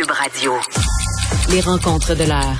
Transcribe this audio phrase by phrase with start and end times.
[0.00, 0.52] Cube Radio.
[1.50, 2.58] Les rencontres de l'heure.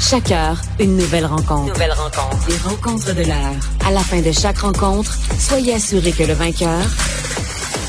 [0.00, 1.72] Chaque heure, une nouvelle rencontre.
[1.72, 2.48] Nouvelle rencontre.
[2.48, 3.54] Les rencontres de l'heure.
[3.86, 6.82] À la fin de chaque rencontre, soyez assurés que le vainqueur,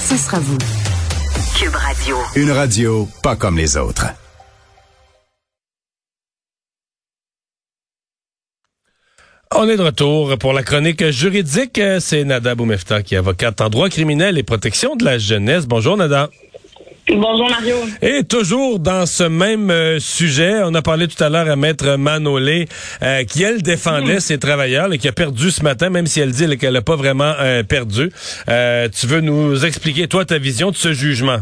[0.07, 0.59] ce sera vous.
[1.57, 2.17] Cube Radio.
[2.35, 4.05] Une radio pas comme les autres.
[9.55, 11.81] On est de retour pour la chronique juridique.
[11.99, 15.65] C'est Nada Boumefta qui est avocate en droit criminel et protection de la jeunesse.
[15.65, 16.29] Bonjour Nada.
[17.15, 17.75] Bonjour Mario.
[18.01, 21.97] Et toujours dans ce même euh, sujet, on a parlé tout à l'heure à Maître
[21.97, 22.67] Manolé,
[23.03, 26.31] euh, qui elle défendait ses travailleurs et qui a perdu ce matin, même si elle
[26.31, 28.09] dit qu'elle n'a pas vraiment euh, perdu.
[28.09, 31.39] tu veux nous expliquer, toi, ta vision de ce jugement?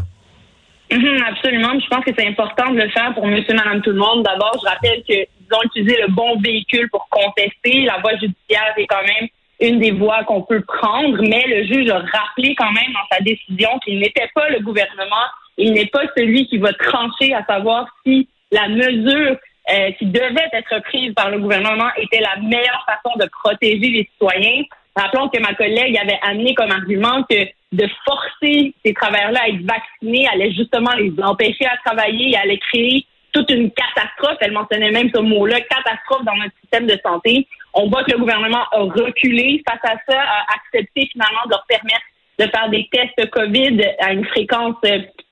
[0.92, 1.78] Mhm, absolument.
[1.78, 4.24] Je pense que c'est important de le faire pour monsieur, madame, tout le monde.
[4.24, 7.82] D'abord, je rappelle que ont utilisé le bon véhicule pour contester.
[7.82, 9.28] La voie judiciaire est quand même
[9.60, 13.22] une des voies qu'on peut prendre, mais le juge a rappelé quand même dans sa
[13.22, 15.26] décision qu'il n'était pas le gouvernement,
[15.60, 19.36] il n'est pas celui qui va trancher à savoir si la mesure
[19.70, 24.08] euh, qui devait être prise par le gouvernement était la meilleure façon de protéger les
[24.12, 24.62] citoyens.
[24.96, 29.62] Rappelons que ma collègue avait amené comme argument que de forcer ces travailleurs-là à être
[29.64, 34.38] vaccinés allait justement les empêcher à travailler et allait créer toute une catastrophe.
[34.40, 37.46] Elle mentionnait même ce mot-là, catastrophe dans notre système de santé.
[37.74, 41.64] On voit que le gouvernement a reculé face à ça, a accepté finalement de leur
[41.68, 42.02] permettre
[42.40, 44.76] de faire des tests COVID à une fréquence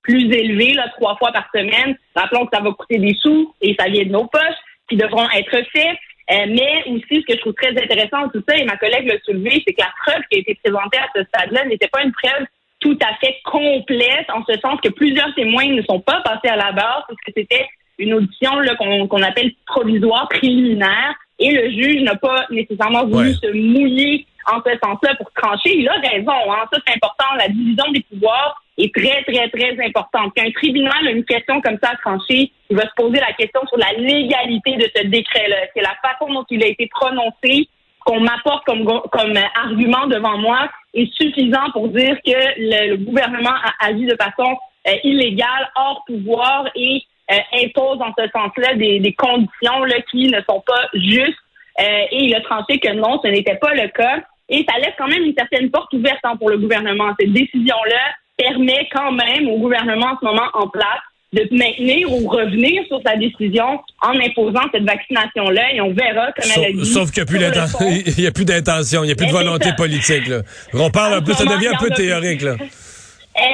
[0.08, 1.96] plus élevée, là, trois fois par semaine.
[2.16, 5.28] Rappelons que ça va coûter des sous et ça vient de nos poches qui devront
[5.30, 5.96] être faits.
[6.30, 9.18] Euh, mais aussi, ce que je trouve très intéressant tout ça, et ma collègue l'a
[9.24, 12.12] soulevé, c'est que la preuve qui a été présentée à ce stade-là n'était pas une
[12.12, 12.46] preuve
[12.80, 16.56] tout à fait complète, en ce sens que plusieurs témoins ne sont pas passés à
[16.56, 17.66] la barre, parce que c'était
[17.98, 24.26] une audition qu'on appelle provisoire préliminaire et le juge n'a pas nécessairement voulu se mouiller
[24.46, 25.76] en ce sens-là pour trancher.
[25.76, 26.64] Il a raison, hein.
[26.72, 27.24] ça c'est important.
[27.38, 30.32] La division des pouvoirs est très, très, très importante.
[30.36, 33.32] Quand un tribunal a une question comme ça à trancher, il va se poser la
[33.32, 35.56] question sur la légalité de ce décret-là.
[35.74, 37.68] C'est la façon dont il a été prononcé
[38.04, 43.86] qu'on m'apporte comme, comme argument devant moi est suffisant pour dire que le, gouvernement a
[43.86, 44.56] agi de façon
[44.86, 50.28] euh, illégale, hors pouvoir et euh, impose en ce sens-là des, des, conditions là, qui
[50.28, 51.36] ne sont pas justes.
[51.80, 54.20] Euh, et il a tranché que non, ce n'était pas le cas.
[54.48, 57.12] Et ça laisse quand même une certaine porte ouverte hein, pour le gouvernement.
[57.20, 62.26] Cette décision-là permet quand même au gouvernement en ce moment en place de maintenir ou
[62.26, 66.86] revenir sur sa décision en imposant cette vaccination-là et on verra, comme elle a dit.
[66.86, 67.28] Sauf qu'il n'y
[68.26, 70.26] a plus d'intention, il n'y a plus de volonté politique.
[70.26, 70.40] Là.
[70.72, 72.40] On parle un peu, ça devient un peu théorique.
[72.40, 72.56] Là.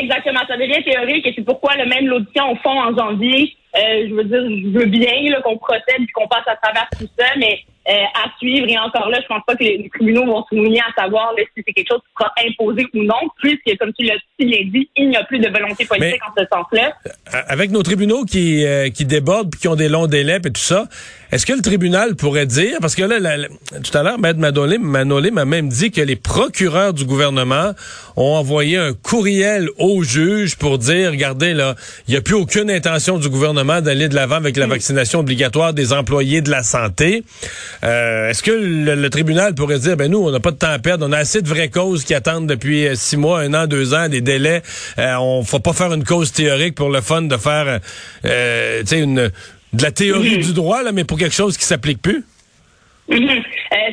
[0.00, 3.56] Exactement, ça devient théorique et c'est pourquoi le même l'audition au fond en janvier.
[3.77, 7.09] Euh, je veux dire, je veux bien qu'on procède et qu'on passe à travers tout
[7.19, 7.59] ça, mais
[7.89, 8.67] euh, à suivre.
[8.69, 11.62] Et encore là, je pense pas que les, tribunaux vont se mouiller à savoir si
[11.67, 15.17] c'est quelque chose qui sera imposé ou non, puisque, comme tu l'as dit, il n'y
[15.17, 16.93] a plus de volonté politique en ce sens-là.
[17.49, 20.53] Avec nos tribunaux qui, euh, qui débordent puis qui ont des longs délais et tout
[20.55, 20.87] ça,
[21.34, 23.19] est-ce que le tribunal pourrait dire, parce que là,
[23.83, 24.78] tout à l'heure, Maître Manolé
[25.33, 27.72] m'a même dit que les procureurs du gouvernement
[28.15, 31.75] ont envoyé un courriel au juge pour dire, regardez, là,
[32.06, 34.71] il n'y a plus aucune intention du gouvernement d'aller de l'avant avec la mm.
[34.71, 37.25] vaccination obligatoire des employés de la santé.
[37.83, 40.78] Euh, est-ce que le, tribunal pourrait dire, ben nous, on n'a pas de temps à
[40.78, 43.66] perdre, on a assez de vraies causes qui attendent depuis euh, six mois, un an,
[43.66, 44.62] deux ans, des délais.
[45.01, 47.81] Euh, on ne faut pas faire une cause théorique pour le fun de faire,
[48.25, 49.33] euh, tu sais, une
[49.75, 52.25] de la théorie du droit, là, mais pour quelque chose qui s'applique plus?
[53.07, 53.43] Mhm.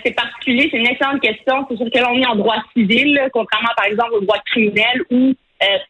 [0.06, 1.66] c'est particulier, c'est une excellente question.
[1.70, 5.34] C'est sûr que l'on est en droit civil, contrairement par exemple au droit criminel où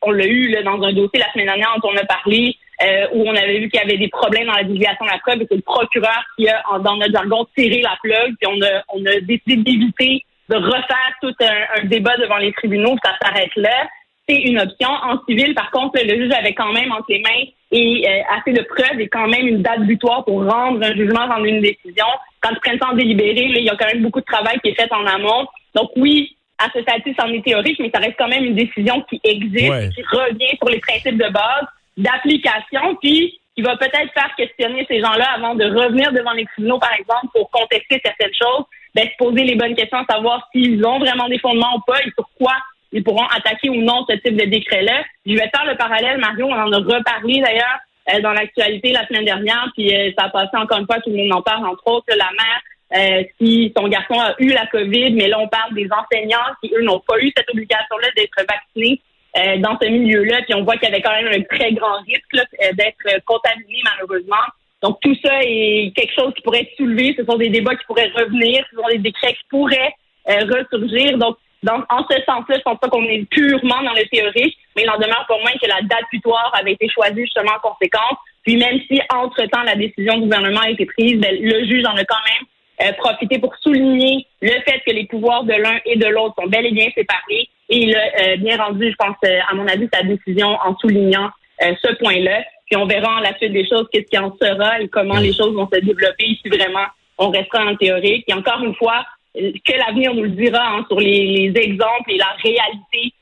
[0.02, 3.24] on l'a eu dans un dossier la semaine dernière dont on a parlé, euh, où
[3.28, 5.48] on avait vu qu'il y avait des problèmes dans la divulgation de la preuve et
[5.50, 8.36] c'est le procureur qui a, dans notre jargon, tiré la plug.
[8.40, 12.96] Puis on a, on a décidé d'éviter de refaire tout un, débat devant les tribunaux.
[13.04, 13.88] Ça s'arrête là.
[14.32, 14.88] C'est une option.
[14.88, 18.54] En civil, par contre, le juge avait quand même entre les mains et euh, assez
[18.54, 22.06] de preuves et quand même une date butoir pour rendre un jugement, rendre une décision.
[22.40, 24.58] Quand tu prends le temps de délibérer, il y a quand même beaucoup de travail
[24.64, 25.48] qui est fait en amont.
[25.76, 29.02] Donc oui, à ce stade-ci, c'en est théorique, mais ça reste quand même une décision
[29.10, 31.66] qui existe, qui revient sur les principes de base
[31.98, 36.80] d'application, puis qui va peut-être faire questionner ces gens-là avant de revenir devant les tribunaux,
[36.80, 38.64] par exemple, pour contester certaines choses,
[38.96, 42.12] ben, se poser les bonnes questions, savoir s'ils ont vraiment des fondements ou pas et
[42.16, 42.54] pourquoi
[42.92, 45.04] ils pourront attaquer ou non ce type de décret-là.
[45.26, 47.80] Je vais faire le parallèle, Mario, on en a reparlé d'ailleurs
[48.14, 51.10] euh, dans l'actualité la semaine dernière, puis euh, ça a passé encore une fois, tout
[51.10, 52.62] le monde en parle, entre autres, la mère
[52.94, 56.74] euh, si son garçon a eu la COVID, mais là, on parle des enseignants qui,
[56.76, 59.00] eux, n'ont pas eu cette obligation-là d'être vaccinés
[59.38, 60.42] euh, dans ce milieu-là.
[60.42, 63.80] Puis on voit qu'il y avait quand même un très grand risque euh, d'être contaminé
[63.86, 64.44] malheureusement.
[64.82, 67.16] Donc tout ça est quelque chose qui pourrait être soulevé.
[67.18, 68.66] Ce sont des débats qui pourraient revenir.
[68.70, 69.94] Ce sont des décrets qui pourraient
[70.30, 71.18] euh, ressurgir.
[71.18, 74.84] Donc dans, en ce sens-là, je pense pas qu'on est purement dans le théorique, mais
[74.84, 78.18] il en demeure pour moins que la date butoir avait été choisie justement en conséquence.
[78.44, 81.96] Puis même si, entre-temps, la décision du gouvernement a été prise, ben, le juge en
[81.96, 85.98] a quand même euh, profité pour souligner le fait que les pouvoirs de l'un et
[85.98, 87.48] de l'autre sont bel et bien séparés.
[87.70, 90.76] Et il a euh, bien rendu, je pense, euh, à mon avis, sa décision en
[90.78, 91.30] soulignant
[91.60, 92.44] ce point-là.
[92.66, 95.32] Puis on verra en la suite des choses qu'est-ce qui en sera et comment les
[95.32, 96.88] choses vont se développer si vraiment
[97.20, 98.24] on restera en théorique.
[98.28, 102.36] Et encore une fois, que l'avenir nous le dira hein, sur les, exemples et la
[102.44, 103.14] réalité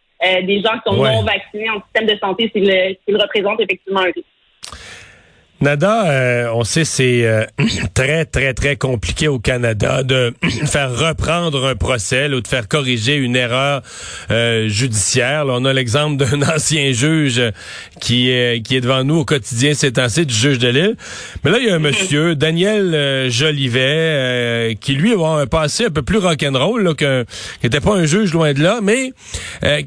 [0.43, 4.25] des gens qui sont non vaccinés en système de santé s'ils représentent effectivement un risque.
[5.61, 7.45] Nada, euh, on sait c'est euh,
[7.93, 10.33] très très très compliqué au Canada de
[10.65, 13.81] faire reprendre un procès ou de faire corriger une erreur
[14.31, 15.43] euh, judiciaire.
[15.47, 17.41] on a l'exemple d'un ancien juge
[17.99, 20.95] qui est qui est devant nous au quotidien c'est ainsi du juge de Lille.
[21.43, 25.91] Mais là il y a un monsieur Daniel Jolivet qui lui a un passé un
[25.91, 27.23] peu plus rock'n'roll là que
[27.59, 29.11] qui n'était pas un juge loin de là, mais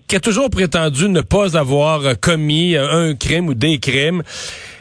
[0.07, 4.23] qui a toujours prétendu ne pas avoir commis un crime ou des crimes.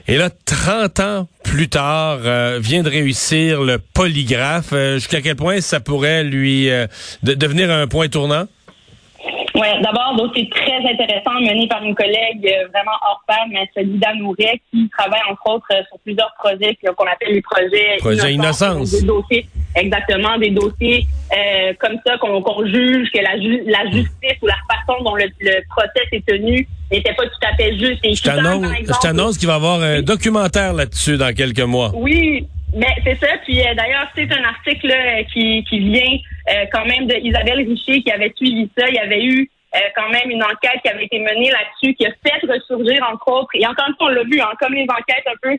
[0.08, 4.74] Et là, 30 ans plus tard, euh, vient de réussir le polygraphe.
[4.74, 6.88] Euh, jusqu'à quel point ça pourrait lui euh,
[7.24, 8.46] devenir un point tournant?
[9.54, 12.42] Oui, d'abord, dossier très intéressant mené par une collègue
[12.74, 17.34] vraiment hors pair, mais Lida Nouret, qui travaille entre autres sur plusieurs projets qu'on appelle
[17.34, 18.92] les projets Projet Innocence.
[18.92, 19.46] Des dossiers,
[19.76, 21.06] exactement, des dossiers
[21.80, 26.08] comme ça qu'on juge que la, la justice ou la façon dont le, le procès
[26.12, 28.00] est tenu n'était pas tout à fait juste.
[28.04, 28.24] Et je
[29.02, 31.92] t'annonce qu'il va y avoir un documentaire là-dessus dans quelques mois.
[31.96, 33.38] Oui, mais c'est ça.
[33.44, 36.18] Puis euh, d'ailleurs, c'est un article euh, qui, qui vient
[36.50, 38.88] euh, quand même de Isabelle Richer qui avait suivi ça.
[38.88, 39.50] Il y avait eu
[39.96, 43.52] quand même une enquête qui avait été menée là-dessus, qui a fait ressurgir entre autres.
[43.54, 45.58] Et encore une fois, on l'a vu, hein, comme les enquêtes un peu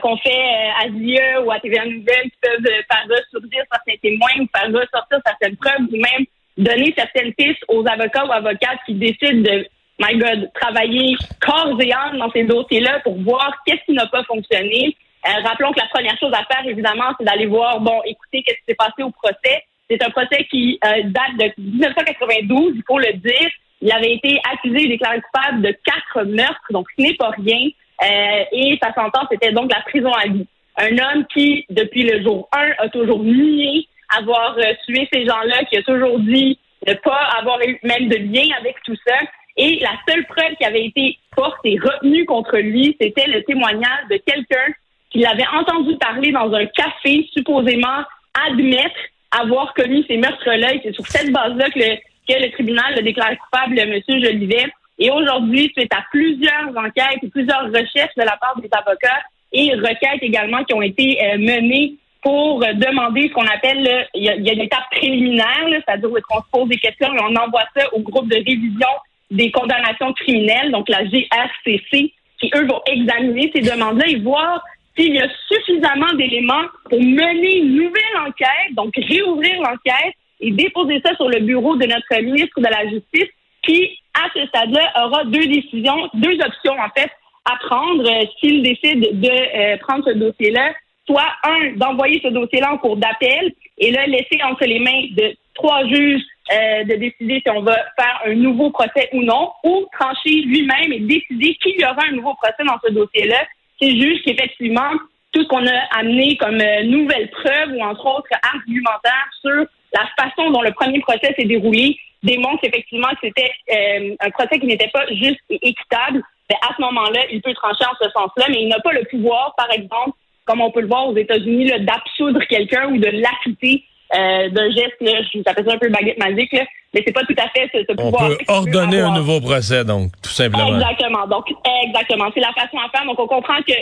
[0.00, 0.42] qu'on fait
[0.82, 5.18] à ZIE ou à TVA Nouvelle qui peuvent faire ressurgir certains témoins ou faire ressortir
[5.24, 6.26] certaines preuves ou même
[6.58, 9.64] donner certaines pistes aux avocats ou avocates qui décident de
[9.98, 14.24] my God, travailler corps et âme dans ces dossiers-là pour voir qu'est-ce qui n'a pas
[14.24, 14.96] fonctionné.
[15.26, 18.58] Euh, rappelons que la première chose à faire, évidemment, c'est d'aller voir, bon, écoutez, qu'est-ce
[18.58, 19.64] qui s'est passé au procès.
[19.88, 23.50] C'est un procès qui euh, date de 1992, il faut le dire.
[23.80, 27.68] Il avait été accusé et déclaré coupable de quatre meurtres, donc ce n'est pas rien.
[28.02, 30.46] Euh, et sa sentence était donc la prison à vie.
[30.78, 33.86] Un homme qui, depuis le jour 1, a toujours nié
[34.16, 34.56] avoir
[34.86, 38.76] tué ces gens-là, qui a toujours dit ne pas avoir eu même de lien avec
[38.84, 39.16] tout ça.
[39.56, 44.08] Et la seule preuve qui avait été forte et retenue contre lui, c'était le témoignage
[44.10, 44.72] de quelqu'un
[45.10, 48.02] qui l'avait entendu parler dans un café, supposément
[48.48, 48.96] admettre
[49.30, 50.74] avoir commis ces meurtres-là.
[50.74, 51.96] Et c'est sur cette base-là que le,
[52.28, 54.00] que le tribunal le déclaré coupable, M.
[54.08, 54.72] Jolivet.
[54.98, 59.22] Et aujourd'hui, suite à plusieurs enquêtes et plusieurs recherches de la part des avocats
[59.52, 64.28] et requêtes également qui ont été euh, menées pour demander ce qu'on appelle, il y,
[64.28, 67.98] a, une étape préliminaire, c'est-à-dire qu'on se pose des questions et on envoie ça au
[67.98, 68.88] groupe de révision
[69.32, 74.62] des condamnations criminelles, donc la GRCC, qui, eux, vont examiner ces demandes-là et voir
[74.96, 81.00] s'il y a suffisamment d'éléments pour mener une nouvelle enquête, donc réouvrir l'enquête et déposer
[81.04, 83.30] ça sur le bureau de notre ministre de la Justice,
[83.62, 87.10] qui, à ce stade-là, aura deux décisions, deux options, en fait,
[87.44, 90.74] à prendre euh, s'il décide de euh, prendre ce dossier-là.
[91.06, 95.34] Soit, un, d'envoyer ce dossier-là en cours d'appel et là, laisser entre les mains de
[95.54, 99.86] trois juges euh, de décider si on va faire un nouveau procès ou non, ou
[99.98, 103.42] trancher lui-même et décider qu'il y aura un nouveau procès dans ce dossier-là.
[103.80, 104.90] C'est juste qu'effectivement,
[105.32, 110.06] tout ce qu'on a amené comme euh, nouvelle preuve ou entre autres argumentaire sur la
[110.18, 114.66] façon dont le premier procès s'est déroulé démontre effectivement que c'était euh, un procès qui
[114.66, 116.22] n'était pas juste et équitable.
[116.48, 119.04] Ben, à ce moment-là, il peut trancher en ce sens-là, mais il n'a pas le
[119.10, 123.84] pouvoir, par exemple, comme on peut le voir aux États-Unis, d'absoudre quelqu'un ou de l'acquitter
[124.14, 125.12] euh, d'un geste, là,
[125.46, 127.96] j'appelle ça un peu baguette magique, là, mais c'est pas tout à fait ce, ce
[127.96, 128.24] pouvoir.
[128.24, 130.74] On peut ordonner un nouveau procès, donc, tout simplement.
[130.74, 131.26] Exactement.
[131.26, 131.46] Donc,
[131.84, 132.30] exactement.
[132.34, 133.06] C'est la façon à faire.
[133.06, 133.72] Donc, on comprend que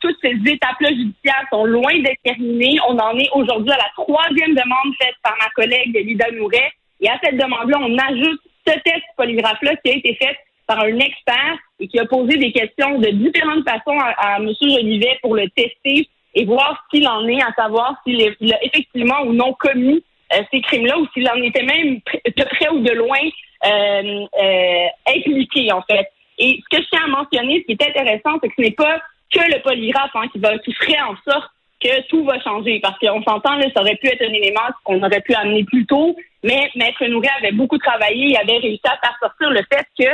[0.00, 2.78] toutes ces étapes-là judiciaires sont loin d'être terminées.
[2.88, 6.70] On en est aujourd'hui à la troisième demande faite par ma collègue Lida Nouret.
[7.00, 10.98] Et à cette demande-là, on ajoute ce test polygraphe-là qui a été fait par un
[10.98, 14.50] expert et qui a posé des questions de différentes façons à, à M.
[14.62, 19.32] Jolivet pour le tester et voir s'il en est, à savoir s'il a effectivement ou
[19.32, 23.18] non commis euh, ces crimes-là ou s'il en était même de près ou de loin
[23.66, 24.86] euh, euh,
[25.16, 26.08] impliqué, en fait.
[26.38, 28.72] Et ce que je tiens à mentionner, ce qui est intéressant, c'est que ce n'est
[28.72, 29.00] pas
[29.32, 31.50] que le polygraphe hein, qui, va, qui ferait en sorte
[31.80, 32.80] que tout va changer.
[32.80, 35.86] Parce qu'on s'entend, là, ça aurait pu être un élément qu'on aurait pu amener plus
[35.86, 39.86] tôt, mais Maître Nouré avait beaucoup travaillé, il avait réussi à faire sortir le fait
[39.98, 40.10] que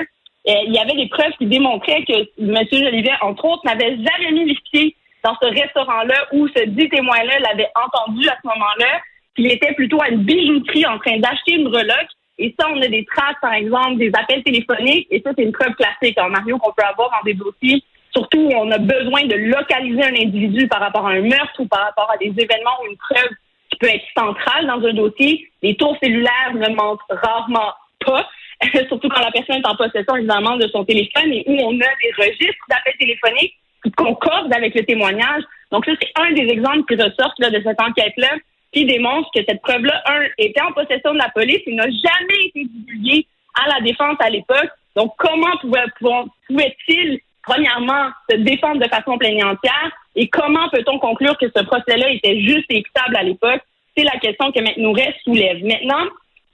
[0.49, 2.57] euh, il y avait des preuves qui démontraient que M.
[2.71, 7.39] Jolivet, entre autres, n'avait jamais mis les pieds dans ce restaurant-là où ce dit témoin-là
[7.41, 9.01] l'avait entendu à ce moment-là,
[9.37, 12.89] qu'il était plutôt à une bijouterie en train d'acheter une reloque Et ça, on a
[12.89, 15.07] des traces, par exemple, des appels téléphoniques.
[15.11, 17.83] Et ça, c'est une preuve classique, en Mario, qu'on peut avoir dans des dossiers.
[18.13, 21.67] Surtout où on a besoin de localiser un individu par rapport à un meurtre ou
[21.67, 23.31] par rapport à des événements ou une preuve
[23.71, 25.49] qui peut être centrale dans un dossier.
[25.63, 27.73] Les tours cellulaires ne mentent rarement
[28.05, 28.29] pas.
[28.89, 31.91] surtout quand la personne est en possession, évidemment, de son téléphone et où on a
[32.03, 35.43] des registres d'appels téléphoniques qui concordent avec le témoignage.
[35.71, 38.37] Donc ça, c'est un des exemples qui ressortent là, de cette enquête-là
[38.73, 42.47] qui démontre que cette preuve-là, un, était en possession de la police et n'a jamais
[42.47, 44.71] été divulguée à la défense à l'époque.
[44.97, 51.65] Donc, comment pouvait-il, premièrement, se défendre de façon entière et comment peut-on conclure que ce
[51.65, 53.63] procès-là était juste et équitable à l'époque?
[53.97, 55.65] C'est la question que McNouret soulève.
[55.65, 56.05] Maintenant,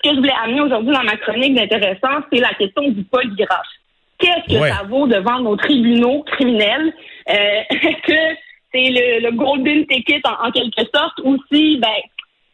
[0.02, 3.66] ce que je voulais amener aujourd'hui dans ma chronique d'intéressant, c'est la question du polygraphe.
[4.18, 6.92] Qu'est-ce que ça vaut devant nos tribunaux criminels?
[7.28, 7.62] Euh,
[8.06, 8.36] que
[8.72, 11.88] c'est le, golden ticket en, quelque sorte, ou si ben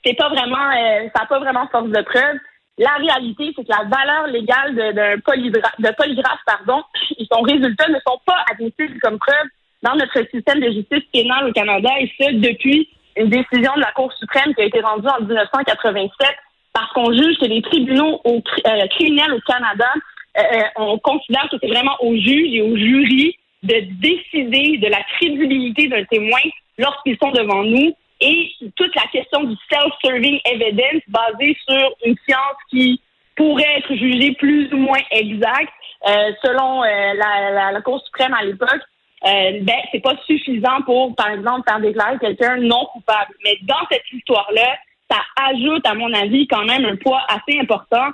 [0.04, 2.38] c'est pas vraiment euh, ça n'a pas vraiment force de preuve.
[2.78, 6.82] La réalité, c'est que la valeur légale d'un de polygraphe, pardon,
[7.18, 9.46] et son résultat ne sont pas admissibles comme preuve
[9.82, 13.92] dans notre système de justice pénale au Canada, et ce depuis une décision de la
[13.92, 16.28] Cour suprême qui a été rendue en 1987,
[16.72, 19.92] parce qu'on juge que les tribunaux au, euh, criminels au Canada,
[20.38, 25.02] euh, on considère que c'est vraiment aux juges et aux jurys de décider de la
[25.16, 26.40] crédibilité d'un témoin
[26.78, 32.56] lorsqu'ils sont devant nous et toute la question du self-serving evidence basée sur une science
[32.70, 33.00] qui
[33.36, 35.72] pourrait être jugée plus ou moins exacte
[36.08, 38.80] euh, selon euh, la, la, Cour suprême à l'époque.
[39.24, 43.34] Euh, ben c'est pas suffisant pour, par exemple, faire déclarer quelqu'un non coupable.
[43.44, 44.76] Mais dans cette histoire-là,
[45.08, 48.08] ça ajoute, à mon avis, quand même un poids assez important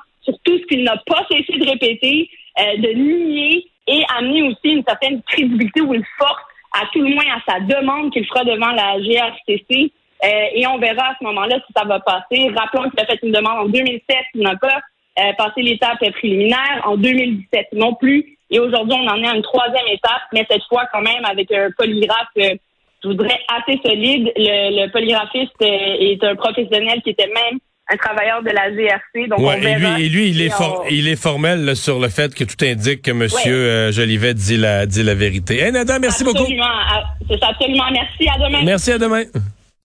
[0.45, 4.85] tout ce qu'il n'a pas cessé de répéter, euh, de nier et amener aussi une
[4.87, 6.43] certaine crédibilité ou une force,
[6.73, 9.93] à tout le moins à sa demande qu'il fera devant la GRCC.
[10.25, 12.51] Euh, et on verra à ce moment-là si ça va passer.
[12.55, 14.81] Rappelons qu'il a fait une demande en 2007, il n'a pas
[15.21, 18.37] euh, passé l'étape préliminaire, en 2017 non plus.
[18.51, 21.53] Et aujourd'hui, on en est à une troisième étape, mais cette fois quand même avec
[21.53, 24.33] un polygraphe, je voudrais, assez solide.
[24.37, 27.59] Le, le polygraphiste est un professionnel qui était même
[27.91, 29.29] un travailleur de la GRC.
[29.29, 30.53] Donc et lui, et lui il, est
[30.91, 33.27] il est formel sur le fait que tout indique que M.
[33.47, 35.61] Euh, Jolivet dit la, dit la vérité.
[35.61, 37.31] Hey, Nada, merci absolument, beaucoup.
[37.31, 37.91] C'est absolument.
[37.93, 38.29] Merci.
[38.29, 38.63] À demain.
[38.65, 38.93] Merci.
[38.93, 39.25] À demain.